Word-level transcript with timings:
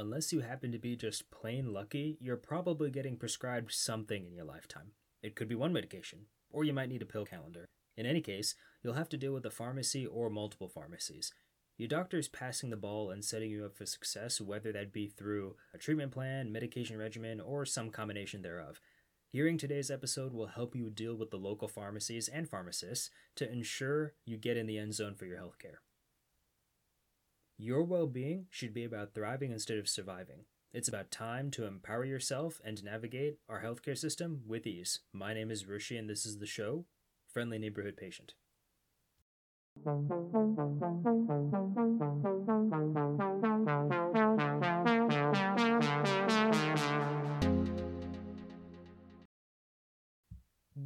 unless 0.00 0.32
you 0.32 0.40
happen 0.40 0.72
to 0.72 0.78
be 0.78 0.96
just 0.96 1.30
plain 1.30 1.74
lucky, 1.74 2.16
you're 2.20 2.36
probably 2.36 2.90
getting 2.90 3.16
prescribed 3.16 3.70
something 3.70 4.24
in 4.24 4.34
your 4.34 4.46
lifetime. 4.46 4.92
It 5.22 5.36
could 5.36 5.46
be 5.46 5.54
one 5.54 5.74
medication, 5.74 6.20
or 6.50 6.64
you 6.64 6.72
might 6.72 6.88
need 6.88 7.02
a 7.02 7.06
pill 7.06 7.26
calendar. 7.26 7.68
In 7.98 8.06
any 8.06 8.22
case, 8.22 8.54
you'll 8.82 8.94
have 8.94 9.10
to 9.10 9.18
deal 9.18 9.34
with 9.34 9.44
a 9.44 9.50
pharmacy 9.50 10.06
or 10.06 10.30
multiple 10.30 10.68
pharmacies. 10.68 11.34
Your 11.76 11.88
doctor 11.88 12.18
is 12.18 12.28
passing 12.28 12.70
the 12.70 12.76
ball 12.76 13.10
and 13.10 13.22
setting 13.22 13.50
you 13.50 13.66
up 13.66 13.76
for 13.76 13.84
success, 13.84 14.40
whether 14.40 14.72
that 14.72 14.92
be 14.92 15.08
through 15.08 15.56
a 15.74 15.78
treatment 15.78 16.12
plan, 16.12 16.50
medication 16.50 16.96
regimen, 16.96 17.38
or 17.38 17.66
some 17.66 17.90
combination 17.90 18.40
thereof. 18.40 18.80
Hearing 19.28 19.58
today's 19.58 19.90
episode 19.90 20.32
will 20.32 20.46
help 20.46 20.74
you 20.74 20.88
deal 20.88 21.14
with 21.14 21.30
the 21.30 21.36
local 21.36 21.68
pharmacies 21.68 22.26
and 22.26 22.48
pharmacists 22.48 23.10
to 23.36 23.50
ensure 23.50 24.14
you 24.24 24.38
get 24.38 24.56
in 24.56 24.66
the 24.66 24.78
end 24.78 24.94
zone 24.94 25.14
for 25.14 25.26
your 25.26 25.38
healthcare. 25.38 25.76
Your 27.62 27.82
well 27.82 28.06
being 28.06 28.46
should 28.48 28.72
be 28.72 28.84
about 28.84 29.12
thriving 29.12 29.52
instead 29.52 29.76
of 29.76 29.86
surviving. 29.86 30.46
It's 30.72 30.88
about 30.88 31.10
time 31.10 31.50
to 31.50 31.66
empower 31.66 32.06
yourself 32.06 32.58
and 32.64 32.82
navigate 32.82 33.36
our 33.50 33.62
healthcare 33.62 33.98
system 33.98 34.40
with 34.46 34.66
ease. 34.66 35.00
My 35.12 35.34
name 35.34 35.50
is 35.50 35.66
Rishi, 35.66 35.98
and 35.98 36.08
this 36.08 36.24
is 36.24 36.38
the 36.38 36.46
show 36.46 36.86
Friendly 37.30 37.58
Neighborhood 37.58 37.98
Patient. 37.98 38.32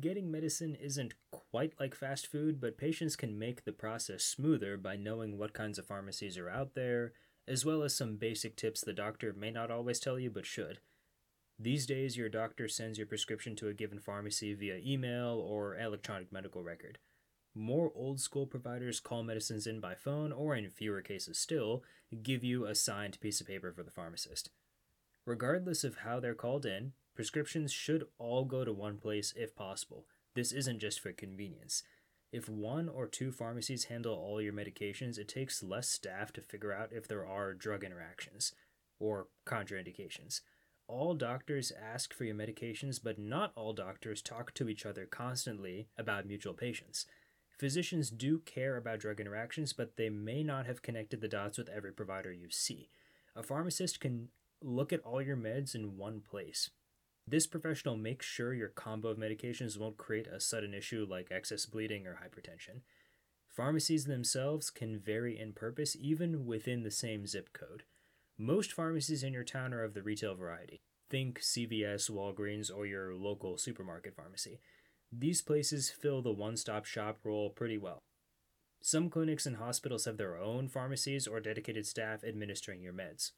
Getting 0.01 0.29
medicine 0.29 0.74
isn't 0.74 1.15
quite 1.55 1.75
like 1.79 1.95
fast 1.95 2.27
food, 2.27 2.61
but 2.61 2.77
patients 2.77 3.15
can 3.15 3.39
make 3.39 3.63
the 3.63 3.71
process 3.71 4.25
smoother 4.25 4.77
by 4.77 4.97
knowing 4.97 5.39
what 5.39 5.53
kinds 5.53 5.79
of 5.79 5.87
pharmacies 5.87 6.37
are 6.37 6.51
out 6.51 6.75
there, 6.75 7.13
as 7.47 7.65
well 7.65 7.85
as 7.85 7.97
some 7.97 8.17
basic 8.17 8.57
tips 8.57 8.80
the 8.80 8.93
doctor 8.93 9.33
may 9.33 9.53
not 9.53 9.71
always 9.71 10.01
tell 10.01 10.19
you 10.19 10.29
but 10.29 10.45
should. 10.45 10.80
These 11.57 11.87
days, 11.87 12.17
your 12.17 12.29
doctor 12.29 12.66
sends 12.66 12.99
your 12.99 13.07
prescription 13.07 13.55
to 13.55 13.69
a 13.69 13.73
given 13.73 14.01
pharmacy 14.01 14.52
via 14.52 14.80
email 14.85 15.41
or 15.49 15.79
electronic 15.79 16.33
medical 16.33 16.65
record. 16.65 16.99
More 17.55 17.93
old 17.95 18.18
school 18.18 18.49
providers 18.49 18.99
call 18.99 19.23
medicines 19.23 19.68
in 19.68 19.79
by 19.79 19.95
phone, 19.95 20.33
or 20.33 20.57
in 20.57 20.68
fewer 20.71 21.02
cases 21.02 21.39
still, 21.39 21.85
give 22.24 22.43
you 22.43 22.66
a 22.66 22.74
signed 22.74 23.21
piece 23.21 23.41
of 23.41 23.46
paper 23.46 23.73
for 23.73 23.85
the 23.85 23.93
pharmacist. 23.93 24.51
Regardless 25.24 25.85
of 25.85 25.99
how 25.99 26.18
they're 26.18 26.35
called 26.35 26.66
in, 26.66 26.95
prescriptions 27.15 27.71
should 27.71 28.07
all 28.18 28.45
go 28.45 28.65
to 28.65 28.73
one 28.73 28.99
place 28.99 29.33
if 29.37 29.55
possible. 29.55 30.07
This 30.35 30.52
isn't 30.52 30.80
just 30.80 31.01
for 31.01 31.13
convenience. 31.13 31.82
If 32.32 32.49
one 32.49 32.88
or 32.88 33.07
two 33.07 33.30
pharmacies 33.30 33.85
handle 33.85 34.15
all 34.15 34.40
your 34.40 34.52
medications, 34.52 35.18
it 35.18 35.29
takes 35.29 35.63
less 35.63 35.88
staff 35.88 36.32
to 36.32 36.40
figure 36.40 36.73
out 36.73 36.93
if 36.93 37.07
there 37.07 37.27
are 37.27 37.54
drug 37.54 37.85
interactions 37.85 38.52
or 38.99 39.29
contraindications. 39.46 40.40
All 40.88 41.15
doctors 41.15 41.73
ask 41.73 42.12
for 42.12 42.24
your 42.24 42.35
medications, 42.35 43.01
but 43.02 43.18
not 43.18 43.52
all 43.55 43.73
doctors 43.73 44.21
talk 44.21 44.52
to 44.55 44.68
each 44.68 44.85
other 44.85 45.07
constantly 45.07 45.87
about 45.96 46.27
mutual 46.27 46.55
patients. 46.55 47.07
Physicians 47.57 48.10
do 48.10 48.40
care 48.40 48.77
about 48.77 48.99
drug 48.99 49.21
interactions, 49.21 49.73
but 49.73 49.96
they 49.96 50.10
may 50.10 50.43
not 50.43 50.66
have 50.66 50.82
connected 50.82 51.21
the 51.21 51.29
dots 51.29 51.57
with 51.57 51.68
every 51.68 51.93
provider 51.93 52.32
you 52.32 52.51
see. 52.51 52.88
A 53.37 53.43
pharmacist 53.43 54.01
can 54.01 54.29
look 54.60 54.93
at 54.93 55.01
all 55.01 55.23
your 55.23 55.37
meds 55.37 55.74
in 55.74 55.96
one 55.96 56.21
place. 56.21 56.71
This 57.27 57.47
professional 57.47 57.97
makes 57.97 58.27
sure 58.27 58.53
your 58.53 58.69
combo 58.69 59.09
of 59.09 59.19
medications 59.19 59.79
won't 59.79 59.97
create 59.97 60.27
a 60.27 60.41
sudden 60.41 60.75
issue 60.75 61.07
like 61.09 61.29
excess 61.30 61.65
bleeding 61.65 62.07
or 62.07 62.21
hypertension. 62.23 62.80
Pharmacies 63.49 64.05
themselves 64.05 64.69
can 64.69 64.99
vary 64.99 65.39
in 65.39 65.53
purpose 65.53 65.97
even 65.99 66.45
within 66.45 66.83
the 66.83 66.91
same 66.91 67.27
zip 67.27 67.53
code. 67.53 67.84
Most 68.37 68.72
pharmacies 68.72 69.22
in 69.22 69.33
your 69.33 69.45
town 69.45 69.72
are 69.72 69.84
of 69.84 69.95
the 69.95 70.03
retail 70.03 70.34
variety. 70.34 70.81
Think 71.09 71.41
CVS, 71.41 72.11
Walgreens, 72.11 72.75
or 72.75 72.84
your 72.84 73.15
local 73.15 73.56
supermarket 73.56 74.17
pharmacy. 74.17 74.61
These 75.12 75.43
places 75.43 75.91
fill 75.91 76.21
the 76.21 76.33
one 76.33 76.57
stop 76.57 76.84
shop 76.84 77.21
role 77.25 77.51
pretty 77.51 77.79
well. 77.79 78.01
Some 78.83 79.09
clinics 79.09 79.47
and 79.47 79.57
hospitals 79.57 80.05
have 80.05 80.17
their 80.17 80.37
own 80.37 80.69
pharmacies 80.69 81.27
or 81.27 81.41
dedicated 81.41 81.87
staff 81.87 82.25
administering 82.25 82.83
your 82.83 82.93
meds. 82.93 83.31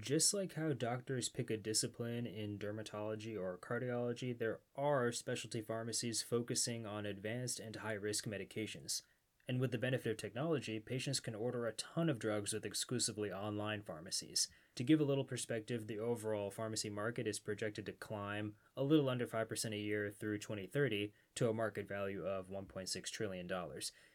Just 0.00 0.32
like 0.32 0.54
how 0.54 0.72
doctors 0.72 1.28
pick 1.28 1.50
a 1.50 1.58
discipline 1.58 2.26
in 2.26 2.58
dermatology 2.58 3.38
or 3.38 3.58
cardiology, 3.58 4.36
there 4.36 4.60
are 4.76 5.12
specialty 5.12 5.60
pharmacies 5.60 6.22
focusing 6.22 6.86
on 6.86 7.04
advanced 7.04 7.60
and 7.60 7.76
high 7.76 7.92
risk 7.92 8.26
medications. 8.26 9.02
And 9.46 9.60
with 9.60 9.72
the 9.72 9.78
benefit 9.78 10.10
of 10.10 10.16
technology, 10.16 10.80
patients 10.80 11.20
can 11.20 11.34
order 11.34 11.66
a 11.66 11.74
ton 11.74 12.08
of 12.08 12.18
drugs 12.18 12.54
with 12.54 12.64
exclusively 12.64 13.30
online 13.30 13.82
pharmacies. 13.82 14.48
To 14.76 14.82
give 14.82 15.00
a 15.00 15.04
little 15.04 15.22
perspective, 15.22 15.86
the 15.86 15.98
overall 15.98 16.50
pharmacy 16.50 16.88
market 16.88 17.26
is 17.26 17.38
projected 17.38 17.84
to 17.86 17.92
climb 17.92 18.54
a 18.78 18.82
little 18.82 19.10
under 19.10 19.26
5% 19.26 19.72
a 19.72 19.76
year 19.76 20.10
through 20.10 20.38
2030 20.38 21.12
to 21.34 21.50
a 21.50 21.52
market 21.52 21.86
value 21.86 22.24
of 22.24 22.48
$1.6 22.48 23.10
trillion. 23.10 23.50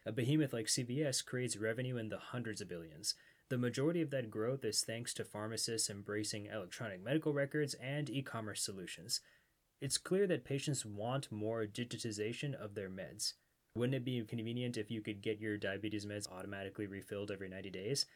A 0.04 0.12
behemoth 0.12 0.52
like 0.52 0.66
CVS 0.66 1.24
creates 1.24 1.56
revenue 1.56 1.96
in 1.96 2.08
the 2.08 2.18
hundreds 2.18 2.60
of 2.60 2.68
billions. 2.68 3.14
The 3.50 3.58
majority 3.58 4.00
of 4.00 4.10
that 4.10 4.30
growth 4.30 4.64
is 4.64 4.82
thanks 4.82 5.12
to 5.14 5.24
pharmacists 5.24 5.90
embracing 5.90 6.46
electronic 6.46 7.02
medical 7.02 7.32
records 7.32 7.74
and 7.74 8.08
e 8.08 8.22
commerce 8.22 8.62
solutions. 8.62 9.20
It's 9.80 9.98
clear 9.98 10.28
that 10.28 10.44
patients 10.44 10.86
want 10.86 11.32
more 11.32 11.66
digitization 11.66 12.54
of 12.54 12.76
their 12.76 12.88
meds. 12.88 13.32
Wouldn't 13.74 13.96
it 13.96 14.04
be 14.04 14.22
convenient 14.22 14.76
if 14.76 14.88
you 14.88 15.00
could 15.00 15.20
get 15.20 15.40
your 15.40 15.56
diabetes 15.56 16.06
meds 16.06 16.30
automatically 16.30 16.86
refilled 16.86 17.32
every 17.32 17.48
90 17.48 17.70
days? 17.70 18.06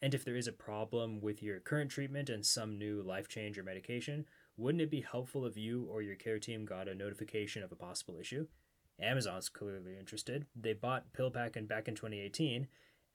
And 0.00 0.14
if 0.14 0.24
there 0.24 0.36
is 0.36 0.48
a 0.48 0.52
problem 0.52 1.20
with 1.20 1.42
your 1.42 1.60
current 1.60 1.90
treatment 1.90 2.30
and 2.30 2.44
some 2.44 2.78
new 2.78 3.02
life 3.02 3.28
change 3.28 3.58
or 3.58 3.62
medication, 3.62 4.24
wouldn't 4.56 4.80
it 4.80 4.90
be 4.90 5.02
helpful 5.02 5.44
if 5.44 5.58
you 5.58 5.88
or 5.90 6.00
your 6.00 6.16
care 6.16 6.38
team 6.38 6.64
got 6.64 6.88
a 6.88 6.94
notification 6.94 7.62
of 7.62 7.70
a 7.70 7.76
possible 7.76 8.16
issue? 8.18 8.46
Amazon's 8.98 9.50
clearly 9.50 9.98
interested. 9.98 10.46
They 10.56 10.72
bought 10.72 11.12
PillPack 11.12 11.68
back 11.68 11.86
in 11.86 11.94
2018 11.94 12.66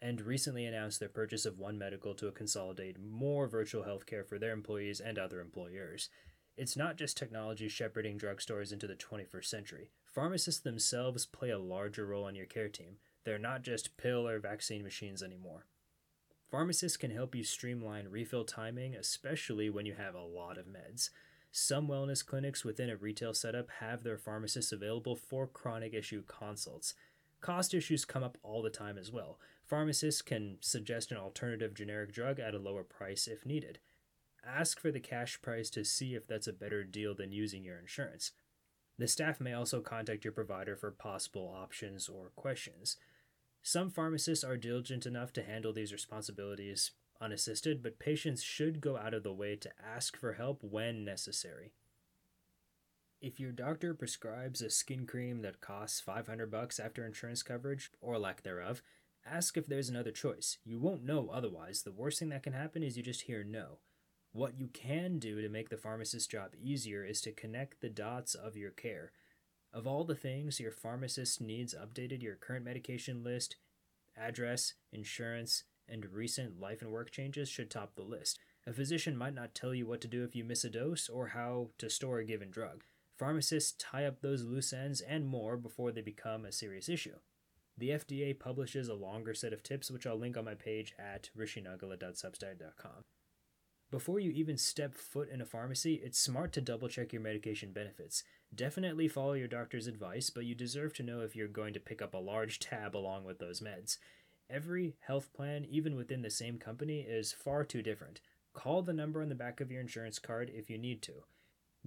and 0.05 0.21
recently 0.21 0.67
announced 0.67 0.99
their 0.99 1.09
purchase 1.09 1.47
of 1.47 1.57
One 1.57 1.79
Medical 1.79 2.13
to 2.13 2.29
consolidate 2.29 3.01
more 3.01 3.47
virtual 3.47 3.85
healthcare 3.85 4.23
for 4.23 4.37
their 4.37 4.51
employees 4.51 4.99
and 4.99 5.17
other 5.17 5.41
employers. 5.41 6.09
It's 6.55 6.77
not 6.77 6.95
just 6.95 7.17
technology 7.17 7.67
shepherding 7.67 8.19
drugstores 8.19 8.71
into 8.71 8.85
the 8.85 8.93
21st 8.93 9.45
century. 9.45 9.89
Pharmacists 10.05 10.61
themselves 10.61 11.25
play 11.25 11.49
a 11.49 11.57
larger 11.57 12.05
role 12.05 12.25
on 12.25 12.35
your 12.35 12.45
care 12.45 12.69
team. 12.69 12.97
They're 13.23 13.39
not 13.39 13.63
just 13.63 13.97
pill 13.97 14.27
or 14.27 14.37
vaccine 14.37 14.83
machines 14.83 15.23
anymore. 15.23 15.65
Pharmacists 16.51 16.97
can 16.97 17.09
help 17.09 17.33
you 17.33 17.43
streamline 17.43 18.09
refill 18.09 18.45
timing, 18.45 18.93
especially 18.93 19.71
when 19.71 19.87
you 19.87 19.95
have 19.95 20.13
a 20.13 20.21
lot 20.21 20.59
of 20.59 20.67
meds. 20.67 21.09
Some 21.51 21.87
wellness 21.87 22.23
clinics 22.23 22.63
within 22.63 22.91
a 22.91 22.95
retail 22.95 23.33
setup 23.33 23.71
have 23.79 24.03
their 24.03 24.19
pharmacists 24.19 24.71
available 24.71 25.15
for 25.15 25.47
chronic 25.47 25.95
issue 25.95 26.21
consults. 26.27 26.93
Cost 27.45 27.75
issues 27.75 28.05
come 28.05 28.23
up 28.23 28.39
all 28.41 28.63
the 28.63 28.71
time 28.71 28.97
as 28.97 29.11
well. 29.11 29.37
Pharmacists 29.67 30.23
can 30.23 30.57
suggest 30.61 31.11
an 31.11 31.17
alternative 31.17 31.75
generic 31.75 32.11
drug 32.11 32.39
at 32.39 32.55
a 32.55 32.57
lower 32.57 32.83
price 32.83 33.27
if 33.27 33.45
needed. 33.45 33.77
Ask 34.43 34.79
for 34.79 34.91
the 34.91 34.99
cash 34.99 35.39
price 35.43 35.69
to 35.69 35.85
see 35.85 36.15
if 36.15 36.25
that's 36.25 36.47
a 36.47 36.53
better 36.53 36.83
deal 36.83 37.13
than 37.13 37.31
using 37.31 37.63
your 37.63 37.77
insurance. 37.77 38.31
The 38.97 39.07
staff 39.07 39.39
may 39.39 39.53
also 39.53 39.79
contact 39.79 40.25
your 40.25 40.33
provider 40.33 40.75
for 40.75 40.89
possible 40.89 41.55
options 41.55 42.09
or 42.09 42.31
questions. 42.35 42.97
Some 43.61 43.91
pharmacists 43.91 44.43
are 44.43 44.57
diligent 44.57 45.05
enough 45.05 45.31
to 45.33 45.43
handle 45.43 45.71
these 45.71 45.93
responsibilities 45.93 46.93
unassisted, 47.21 47.83
but 47.83 47.99
patients 47.99 48.41
should 48.41 48.81
go 48.81 48.97
out 48.97 49.13
of 49.13 49.21
the 49.21 49.31
way 49.31 49.55
to 49.57 49.69
ask 49.87 50.17
for 50.17 50.33
help 50.33 50.63
when 50.63 51.05
necessary. 51.05 51.73
If 53.21 53.39
your 53.39 53.51
doctor 53.51 53.93
prescribes 53.93 54.61
a 54.61 54.69
skin 54.69 55.07
cream 55.07 55.41
that 55.41 55.61
costs 55.61 55.99
500 55.99 56.51
bucks 56.51 56.79
after 56.79 57.05
insurance 57.05 57.43
coverage 57.43 57.91
or 58.01 58.19
lack 58.19 58.43
thereof, 58.43 58.81
Ask 59.27 59.57
if 59.57 59.65
there's 59.65 59.89
another 59.89 60.11
choice. 60.11 60.59
You 60.63 60.79
won't 60.79 61.03
know 61.03 61.29
otherwise. 61.33 61.81
The 61.81 61.91
worst 61.91 62.19
thing 62.19 62.29
that 62.29 62.43
can 62.43 62.53
happen 62.53 62.83
is 62.83 62.95
you 62.95 63.01
just 63.01 63.23
hear 63.23 63.43
no. 63.43 63.79
What 64.33 64.59
you 64.59 64.67
can 64.67 65.17
do 65.17 65.41
to 65.41 65.49
make 65.49 65.69
the 65.69 65.77
pharmacist's 65.77 66.27
job 66.27 66.51
easier 66.61 67.03
is 67.03 67.21
to 67.21 67.31
connect 67.31 67.81
the 67.81 67.89
dots 67.89 68.35
of 68.35 68.55
your 68.55 68.69
care. 68.69 69.13
Of 69.73 69.87
all 69.87 70.03
the 70.03 70.13
things 70.13 70.59
your 70.59 70.71
pharmacist 70.71 71.41
needs 71.41 71.73
updated, 71.73 72.21
your 72.21 72.35
current 72.35 72.65
medication 72.65 73.23
list, 73.23 73.55
address, 74.15 74.75
insurance, 74.91 75.63
and 75.89 76.05
recent 76.13 76.59
life 76.59 76.83
and 76.83 76.91
work 76.91 77.09
changes 77.09 77.49
should 77.49 77.71
top 77.71 77.95
the 77.95 78.03
list. 78.03 78.37
A 78.67 78.73
physician 78.73 79.17
might 79.17 79.33
not 79.33 79.55
tell 79.55 79.73
you 79.73 79.87
what 79.87 80.01
to 80.01 80.07
do 80.07 80.23
if 80.23 80.35
you 80.35 80.43
miss 80.43 80.63
a 80.63 80.69
dose 80.69 81.09
or 81.09 81.29
how 81.29 81.69
to 81.79 81.89
store 81.89 82.19
a 82.19 82.25
given 82.25 82.51
drug. 82.51 82.83
Pharmacists 83.17 83.73
tie 83.77 84.05
up 84.05 84.21
those 84.21 84.43
loose 84.43 84.73
ends 84.73 85.01
and 85.01 85.25
more 85.25 85.55
before 85.55 85.91
they 85.91 86.01
become 86.01 86.45
a 86.45 86.51
serious 86.51 86.89
issue. 86.89 87.15
The 87.77 87.89
FDA 87.89 88.37
publishes 88.37 88.87
a 88.87 88.93
longer 88.93 89.33
set 89.33 89.53
of 89.53 89.63
tips, 89.63 89.91
which 89.91 90.05
I'll 90.05 90.17
link 90.17 90.37
on 90.37 90.45
my 90.45 90.55
page 90.55 90.93
at 90.97 91.29
rishinagalla.substack.com. 91.37 93.03
Before 93.91 94.19
you 94.19 94.31
even 94.31 94.57
step 94.57 94.95
foot 94.95 95.29
in 95.29 95.41
a 95.41 95.45
pharmacy, 95.45 96.01
it's 96.03 96.19
smart 96.19 96.51
to 96.53 96.61
double 96.61 96.89
check 96.89 97.13
your 97.13 97.21
medication 97.21 97.71
benefits. 97.71 98.23
Definitely 98.53 99.07
follow 99.07 99.33
your 99.33 99.47
doctor's 99.47 99.87
advice, 99.87 100.29
but 100.29 100.45
you 100.45 100.55
deserve 100.55 100.93
to 100.95 101.03
know 101.03 101.21
if 101.21 101.35
you're 101.35 101.47
going 101.47 101.73
to 101.73 101.79
pick 101.79 102.01
up 102.01 102.13
a 102.13 102.17
large 102.17 102.59
tab 102.59 102.95
along 102.95 103.25
with 103.25 103.39
those 103.39 103.61
meds. 103.61 103.97
Every 104.49 104.95
health 105.01 105.31
plan, 105.33 105.65
even 105.69 105.95
within 105.95 106.21
the 106.21 106.29
same 106.29 106.57
company, 106.57 107.01
is 107.01 107.31
far 107.31 107.63
too 107.63 107.81
different. 107.81 108.21
call 108.53 108.81
the 108.81 108.93
number 108.93 109.21
on 109.21 109.29
the 109.29 109.35
back 109.35 109.59
of 109.59 109.71
your 109.71 109.81
insurance 109.81 110.17
card 110.17 110.49
if 110.53 110.69
you 110.69 110.77
need 110.77 111.01
to. 111.03 111.23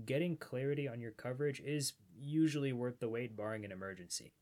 Getting 0.04 0.36
clarity 0.36 0.86
on 0.86 1.00
your 1.00 1.10
coverage 1.10 1.60
is 1.60 1.94
usually 2.20 2.72
worth 2.72 3.00
the 3.00 3.08
wait, 3.08 3.36
barring 3.36 3.64
an 3.64 3.72
emergency. 3.72 4.32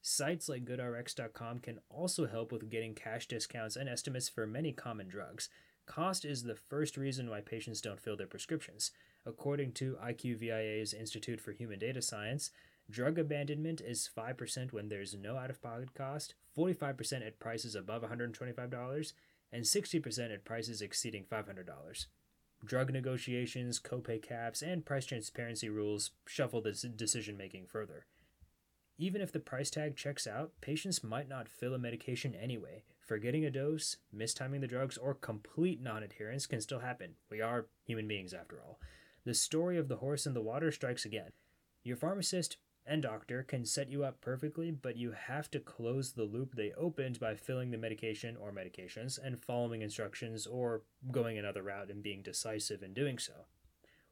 Sites 0.00 0.48
like 0.48 0.64
GoodRx.com 0.64 1.60
can 1.60 1.80
also 1.88 2.26
help 2.26 2.52
with 2.52 2.70
getting 2.70 2.94
cash 2.94 3.26
discounts 3.26 3.76
and 3.76 3.88
estimates 3.88 4.28
for 4.28 4.46
many 4.46 4.72
common 4.72 5.08
drugs. 5.08 5.48
Cost 5.86 6.24
is 6.24 6.42
the 6.42 6.54
first 6.54 6.96
reason 6.96 7.30
why 7.30 7.40
patients 7.40 7.80
don't 7.80 8.00
fill 8.00 8.16
their 8.16 8.26
prescriptions. 8.26 8.90
According 9.24 9.72
to 9.72 9.96
IQVIA's 10.02 10.92
Institute 10.94 11.40
for 11.40 11.52
Human 11.52 11.78
Data 11.78 12.02
Science, 12.02 12.50
drug 12.90 13.18
abandonment 13.18 13.80
is 13.80 14.08
5% 14.16 14.72
when 14.72 14.88
there's 14.88 15.14
no 15.14 15.36
out 15.36 15.50
of 15.50 15.62
pocket 15.62 15.94
cost, 15.94 16.34
45% 16.56 17.26
at 17.26 17.40
prices 17.40 17.74
above 17.74 18.02
$125, 18.02 19.12
and 19.52 19.64
60% 19.64 20.34
at 20.34 20.44
prices 20.44 20.82
exceeding 20.82 21.24
$500. 21.24 22.06
Drug 22.64 22.92
negotiations, 22.92 23.78
copay 23.78 24.20
caps, 24.20 24.62
and 24.62 24.84
price 24.84 25.06
transparency 25.06 25.68
rules 25.68 26.10
shuffle 26.26 26.60
this 26.60 26.82
decision 26.82 27.36
making 27.36 27.66
further. 27.66 28.06
Even 28.98 29.20
if 29.20 29.30
the 29.30 29.38
price 29.38 29.70
tag 29.70 29.96
checks 29.96 30.26
out, 30.26 30.50
patients 30.60 31.04
might 31.04 31.28
not 31.28 31.48
fill 31.48 31.72
a 31.72 31.78
medication 31.78 32.34
anyway. 32.34 32.82
Forgetting 32.98 33.44
a 33.44 33.50
dose, 33.50 33.98
mistiming 34.14 34.60
the 34.60 34.66
drugs, 34.66 34.98
or 34.98 35.14
complete 35.14 35.80
non 35.80 36.02
adherence 36.02 36.46
can 36.46 36.60
still 36.60 36.80
happen. 36.80 37.14
We 37.30 37.40
are 37.40 37.68
human 37.86 38.08
beings 38.08 38.34
after 38.34 38.60
all. 38.60 38.80
The 39.24 39.34
story 39.34 39.78
of 39.78 39.88
the 39.88 39.96
horse 39.96 40.26
in 40.26 40.34
the 40.34 40.42
water 40.42 40.72
strikes 40.72 41.04
again. 41.04 41.30
Your 41.84 41.96
pharmacist 41.96 42.56
and 42.88 43.02
doctor 43.02 43.42
can 43.42 43.64
set 43.66 43.90
you 43.90 44.02
up 44.02 44.20
perfectly, 44.20 44.70
but 44.70 44.96
you 44.96 45.12
have 45.12 45.50
to 45.50 45.60
close 45.60 46.12
the 46.12 46.24
loop 46.24 46.54
they 46.54 46.72
opened 46.72 47.20
by 47.20 47.34
filling 47.34 47.70
the 47.70 47.76
medication 47.76 48.36
or 48.36 48.50
medications 48.50 49.18
and 49.22 49.38
following 49.38 49.82
instructions 49.82 50.46
or 50.46 50.82
going 51.10 51.38
another 51.38 51.62
route 51.62 51.90
and 51.90 52.02
being 52.02 52.22
decisive 52.22 52.82
in 52.82 52.94
doing 52.94 53.18
so. 53.18 53.32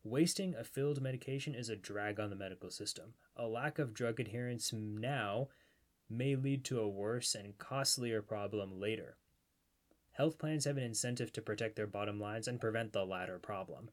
Wasting 0.05 0.55
a 0.55 0.63
filled 0.63 1.01
medication 1.01 1.55
is 1.55 1.69
a 1.69 1.75
drag 1.75 2.21
on 2.21 2.31
the 2.31 2.37
medical 2.37 2.71
system. 2.71 3.15
A 3.37 3.47
lack 3.47 3.79
of 3.79 3.95
drug 3.95 4.21
adherence 4.21 4.73
now 4.73 5.49
may 6.09 6.37
lead 6.37 6.65
to 6.67 6.79
a 6.79 6.89
worse 6.89 7.35
and 7.35 7.59
costlier 7.59 8.23
problem 8.23 8.79
later. 8.79 9.17
Health 10.13 10.39
plans 10.39 10.65
have 10.65 10.77
an 10.77 10.85
incentive 10.85 11.33
to 11.33 11.43
protect 11.43 11.77
their 11.77 11.87
bottom 11.87 12.21
lines 12.21 12.47
and 12.47 12.61
prevent 12.61 12.93
the 12.93 13.05
latter 13.05 13.39
problem. 13.39 13.91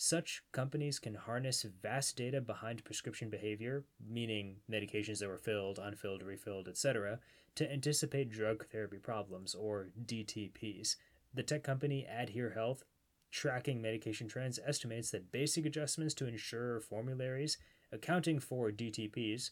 Such 0.00 0.44
companies 0.52 1.00
can 1.00 1.16
harness 1.16 1.64
vast 1.64 2.16
data 2.16 2.40
behind 2.40 2.84
prescription 2.84 3.30
behavior, 3.30 3.84
meaning 3.98 4.58
medications 4.70 5.18
that 5.18 5.26
were 5.26 5.36
filled, 5.36 5.80
unfilled, 5.80 6.22
refilled, 6.22 6.68
etc., 6.68 7.18
to 7.56 7.72
anticipate 7.72 8.30
drug 8.30 8.64
therapy 8.68 8.98
problems, 8.98 9.56
or 9.56 9.88
DTPs. 10.06 10.94
The 11.34 11.42
tech 11.42 11.64
company 11.64 12.06
Adhere 12.08 12.50
Health 12.50 12.84
Tracking 13.32 13.82
Medication 13.82 14.28
Trends 14.28 14.60
estimates 14.64 15.10
that 15.10 15.32
basic 15.32 15.66
adjustments 15.66 16.14
to 16.14 16.28
insurer 16.28 16.78
formularies 16.78 17.58
accounting 17.90 18.38
for 18.38 18.70
DTPs 18.70 19.50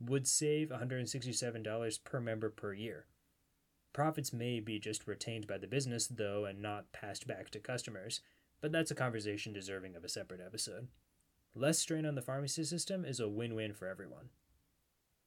would 0.00 0.26
save 0.26 0.70
$167 0.70 2.04
per 2.04 2.20
member 2.20 2.48
per 2.48 2.72
year. 2.72 3.04
Profits 3.92 4.32
may 4.32 4.60
be 4.60 4.78
just 4.78 5.06
retained 5.06 5.46
by 5.46 5.58
the 5.58 5.66
business, 5.66 6.06
though, 6.06 6.46
and 6.46 6.62
not 6.62 6.90
passed 6.92 7.26
back 7.26 7.50
to 7.50 7.60
customers, 7.60 8.22
but 8.60 8.72
that's 8.72 8.90
a 8.90 8.94
conversation 8.94 9.52
deserving 9.52 9.96
of 9.96 10.04
a 10.04 10.08
separate 10.08 10.40
episode. 10.40 10.88
Less 11.54 11.78
strain 11.78 12.04
on 12.04 12.14
the 12.14 12.22
pharmacy 12.22 12.64
system 12.64 13.04
is 13.04 13.20
a 13.20 13.28
win 13.28 13.54
win 13.54 13.72
for 13.72 13.86
everyone. 13.86 14.30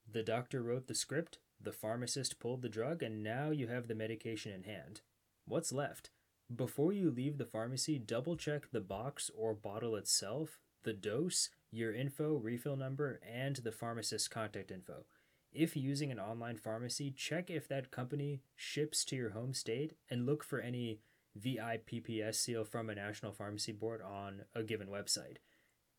The 0.09 0.23
doctor 0.23 0.61
wrote 0.61 0.87
the 0.87 0.95
script, 0.95 1.39
the 1.61 1.71
pharmacist 1.71 2.39
pulled 2.39 2.61
the 2.61 2.69
drug, 2.69 3.01
and 3.03 3.23
now 3.23 3.49
you 3.49 3.67
have 3.67 3.87
the 3.87 3.95
medication 3.95 4.51
in 4.51 4.63
hand. 4.63 5.01
What's 5.45 5.71
left? 5.71 6.11
Before 6.53 6.93
you 6.93 7.11
leave 7.11 7.37
the 7.37 7.45
pharmacy, 7.45 7.99
double 7.99 8.37
check 8.37 8.71
the 8.71 8.81
box 8.81 9.29
or 9.35 9.53
bottle 9.53 9.95
itself, 9.95 10.59
the 10.83 10.93
dose, 10.93 11.49
your 11.71 11.93
info, 11.93 12.35
refill 12.35 12.77
number, 12.77 13.19
and 13.21 13.57
the 13.57 13.71
pharmacist's 13.71 14.29
contact 14.29 14.71
info. 14.71 15.05
If 15.51 15.75
using 15.75 16.11
an 16.11 16.19
online 16.19 16.57
pharmacy, 16.57 17.11
check 17.11 17.49
if 17.49 17.67
that 17.67 17.91
company 17.91 18.41
ships 18.55 19.03
to 19.05 19.15
your 19.15 19.31
home 19.31 19.53
state 19.53 19.97
and 20.09 20.25
look 20.25 20.43
for 20.43 20.59
any 20.59 20.99
VIPPS 21.37 22.35
seal 22.35 22.63
from 22.63 22.89
a 22.89 22.95
national 22.95 23.31
pharmacy 23.31 23.71
board 23.71 24.01
on 24.01 24.43
a 24.55 24.63
given 24.63 24.87
website. 24.87 25.37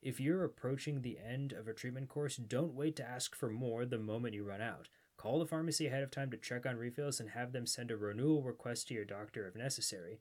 If 0.02 0.20
you're 0.20 0.44
approaching 0.44 1.02
the 1.02 1.18
end 1.18 1.52
of 1.52 1.66
a 1.66 1.72
treatment 1.72 2.08
course, 2.08 2.36
don't 2.36 2.74
wait 2.74 2.96
to 2.96 3.08
ask 3.08 3.34
for 3.34 3.50
more 3.50 3.84
the 3.84 3.98
moment 3.98 4.34
you 4.34 4.44
run 4.44 4.60
out. 4.60 4.88
Call 5.16 5.38
the 5.38 5.46
pharmacy 5.46 5.86
ahead 5.86 6.02
of 6.02 6.10
time 6.10 6.30
to 6.30 6.36
check 6.36 6.66
on 6.66 6.76
refills 6.76 7.18
and 7.18 7.30
have 7.30 7.52
them 7.52 7.66
send 7.66 7.90
a 7.90 7.96
renewal 7.96 8.42
request 8.42 8.88
to 8.88 8.94
your 8.94 9.04
doctor 9.04 9.46
if 9.46 9.56
necessary 9.56 10.20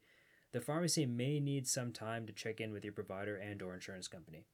the 0.54 0.62
pharmacy 0.62 1.06
may 1.06 1.40
need 1.40 1.68
some 1.68 1.92
time 1.92 2.26
to 2.26 2.34
check 2.34 2.62
in 2.62 2.72
with 2.72 2.84
your 2.84 2.94
provider 2.94 3.36
and 3.36 3.62
or 3.62 3.74
insurance 3.74 4.08
company. 4.08 4.46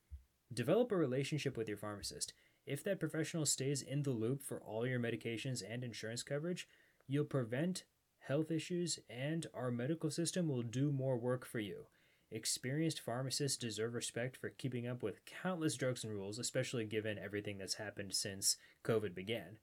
Develop 0.51 0.91
a 0.91 0.97
relationship 0.97 1.55
with 1.55 1.67
your 1.67 1.77
pharmacist. 1.77 2.33
If 2.65 2.83
that 2.83 2.99
professional 2.99 3.45
stays 3.45 3.81
in 3.81 4.03
the 4.03 4.11
loop 4.11 4.41
for 4.41 4.59
all 4.61 4.87
your 4.87 4.99
medications 4.99 5.61
and 5.67 5.83
insurance 5.83 6.23
coverage, 6.23 6.67
you'll 7.07 7.25
prevent 7.25 7.83
health 8.27 8.51
issues 8.51 8.99
and 9.09 9.47
our 9.53 9.71
medical 9.71 10.09
system 10.09 10.47
will 10.47 10.61
do 10.61 10.91
more 10.91 11.17
work 11.17 11.45
for 11.45 11.59
you. 11.59 11.85
Experienced 12.31 12.99
pharmacists 12.99 13.57
deserve 13.57 13.93
respect 13.93 14.35
for 14.35 14.49
keeping 14.49 14.87
up 14.87 15.03
with 15.03 15.25
countless 15.25 15.75
drugs 15.75 16.03
and 16.03 16.13
rules, 16.13 16.39
especially 16.39 16.85
given 16.85 17.19
everything 17.19 17.59
that's 17.59 17.75
happened 17.75 18.13
since 18.13 18.57
COVID 18.83 19.13
began. 19.13 19.57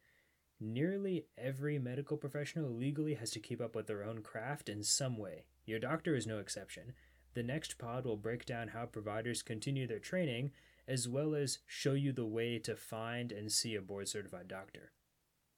Nearly 0.61 1.27
every 1.37 1.79
medical 1.79 2.17
professional 2.17 2.71
legally 2.71 3.15
has 3.15 3.31
to 3.31 3.41
keep 3.41 3.61
up 3.61 3.75
with 3.75 3.87
their 3.87 4.05
own 4.05 4.23
craft 4.23 4.69
in 4.69 4.85
some 4.85 5.17
way. 5.17 5.47
Your 5.65 5.79
doctor 5.79 6.15
is 6.15 6.27
no 6.27 6.39
exception. 6.39 6.93
The 7.35 7.43
next 7.43 7.79
pod 7.79 8.05
will 8.05 8.17
break 8.17 8.45
down 8.45 8.69
how 8.69 8.87
providers 8.87 9.43
continue 9.43 9.87
their 9.87 9.99
training, 9.99 10.51
as 10.87 11.09
well 11.09 11.35
as 11.35 11.59
show 11.67 11.95
you 11.95 12.13
the 12.13 12.27
way 12.27 12.59
to 12.59 12.77
find 12.77 13.33
and 13.33 13.51
see 13.51 13.75
a 13.75 13.81
board 13.81 14.09
certified 14.09 14.49
doctor. 14.49 14.93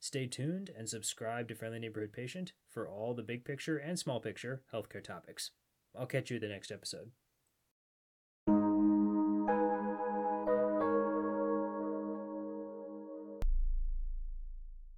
Stay 0.03 0.27
tuned 0.27 0.69
and 0.77 0.89
subscribe 0.89 1.47
to 1.47 1.55
Friendly 1.55 1.79
Neighborhood 1.79 2.13
Patient 2.13 2.55
for 2.69 2.89
all 2.89 3.15
the 3.15 3.23
big 3.23 3.45
picture 3.45 3.77
and 3.77 3.97
small 3.97 4.19
picture 4.19 4.65
healthcare 4.75 5.03
topics. 5.03 5.53
I'll 5.97 6.07
catch 6.07 6.29
you 6.29 6.39
in 6.39 6.43
the 6.43 6.49
next 6.49 6.73
episode. 6.73 7.13